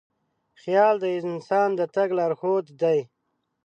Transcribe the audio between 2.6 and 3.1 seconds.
دی.